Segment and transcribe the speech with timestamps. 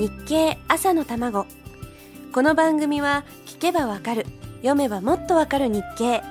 [0.00, 1.46] 日経朝の卵。
[2.32, 4.24] この番組は聞けばわかる
[4.62, 6.22] 読めばもっとわかる日経。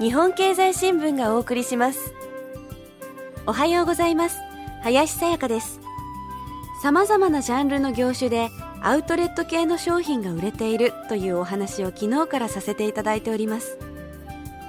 [0.00, 2.12] 日本経済新聞がお送りします。
[3.46, 4.40] おはようございます。
[4.82, 5.78] 林さやかです。
[6.82, 8.48] 様々なジャンルの業種で
[8.82, 13.78] アウトレット系の商品が売れているというお話を昨日からさせていただいております。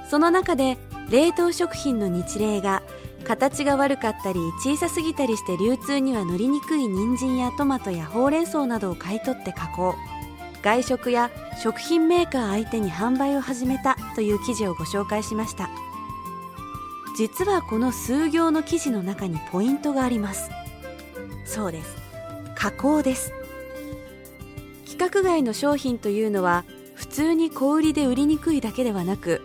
[0.08, 0.78] その中で
[1.10, 2.84] 冷凍食品の日例が
[3.28, 9.94] 形が悪かったり小さすぎたりして流通には乗りにくい人参やトマトやほうれん草などを買い取って加工。
[10.62, 11.30] 外食や
[11.62, 15.68] 食品メーカー相手に販売を始めたという記事をご紹介しました。
[17.18, 20.50] 実はこの数行の記事の中にポイントがあります。
[21.44, 21.96] そうです。
[22.54, 23.34] 加工です。
[24.86, 26.64] 規格外の商品というのは
[26.94, 29.42] 普通に小売りで売りにくいだけではなく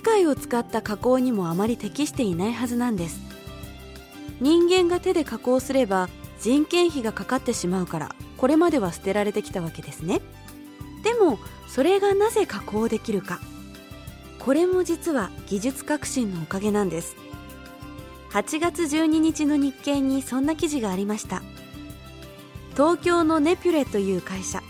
[0.00, 3.20] 機械を使った加工にもあまり適していないはずなんです。
[4.40, 6.08] 人間が手で加工すれば
[6.40, 10.22] 人件費がかかってしまうからこれまでは捨てられてきたわけですね。
[11.04, 13.40] でもそれがなぜ加工できるか。
[14.38, 17.14] これも実は技術革新のおかげなんです。
[18.30, 21.42] 8月12日の日経にそんな記事がありました。
[22.72, 24.62] 東京のネピュレという会社。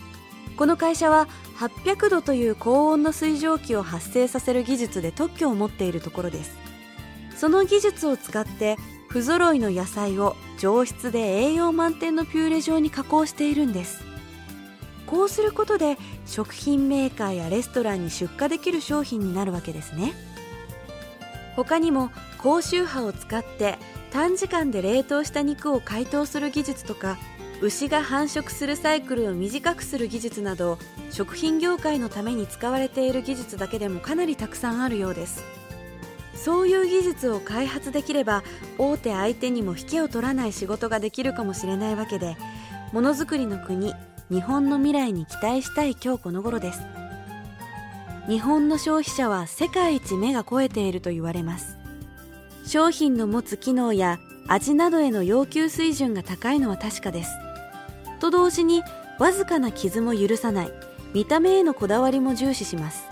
[0.60, 1.26] この会社は
[1.58, 6.54] 800度という高温の水蒸気を発生させる技術で特許を持っているところです。
[7.34, 8.76] その技術を使って
[9.08, 14.02] 不揃いの野菜を上質で栄養満点のピューレ状に加工しているんです。
[15.06, 20.12] こうすることで食品メーカーやレストランに出荷できる商品になるわけですね。
[21.56, 23.78] 他にも高周波を使って
[24.10, 27.16] 短時間で冷凍した肉を解凍する技術とか
[27.62, 30.78] 牛が繁殖するサイクルを短くする技術など
[31.10, 35.44] 食品業界のために使われている技術だけでもかなりたくさんあるようです。
[36.34, 38.42] そういう技術を開発できれば
[38.78, 42.38] 大手相手にも引けを取らない仕事ができるかもしれないわけで
[42.92, 43.92] ものづくりの国
[44.30, 46.80] 日本の未来に期待したい今日この頃です。
[48.26, 51.76] 日本の消費者は世界一目が肥えていると言われます。
[52.64, 57.30] 商品の持つ機能や味などへの要求水準が高いのは確かです。
[58.20, 58.82] と同時に
[59.18, 60.72] わずかな傷も許さない。
[61.12, 63.04] 見た目へのこだわりも重視します。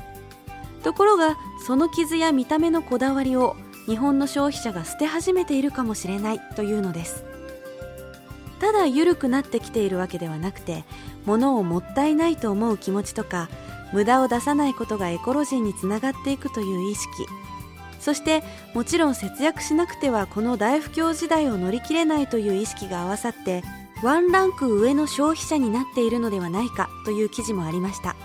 [0.85, 1.37] ところが
[1.67, 6.41] その傷や見た目のこだわりを日本の消費者が捨て始めているかもしれない。
[6.55, 7.25] というのです。
[8.61, 10.85] ただ緩くなってきているわけではなくて
[11.25, 13.49] 物をもったいないと思う気持ちとか
[13.93, 17.09] 無駄を出さないことがエコロジーにつながっていくという意識。
[18.01, 18.43] そして
[18.75, 23.63] もちろん節約しなくてはこの大不況時代を乗り切れないという意識が合わさって
[24.03, 28.17] ワンランク上の消費者になっているのではないかという記事もありました。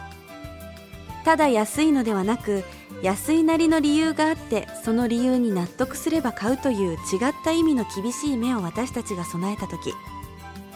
[1.25, 2.63] ただ安いのではなく
[3.01, 6.97] 安いなりの理由があってその理由に納得すれば買うという違っ
[7.43, 9.93] た意味の厳しい目を私たちが備えた時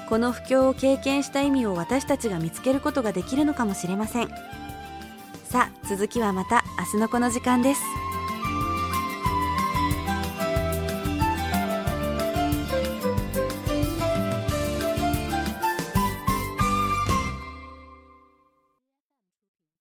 [0.08, 4.30] この不況を経験した意味を私たちが見つけることができるのかもしれません。
[5.50, 7.82] さあ続きはまた明日のこの時間です。